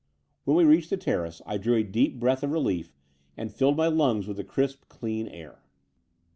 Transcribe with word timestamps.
When 0.45 0.57
we 0.57 0.63
reached 0.63 0.89
the 0.89 0.97
terrace 0.97 1.43
I 1.45 1.59
drew 1.59 1.75
a 1.75 1.83
deep 1.83 2.19
breath 2.19 2.41
of 2.41 2.49
relief 2.51 2.91
and 3.37 3.53
filled 3.53 3.77
my 3.77 3.85
lungs 3.85 4.25
with 4.25 4.37
the 4.37 4.43
crisp, 4.43 4.85
clean 4.89 5.27
air. 5.27 5.61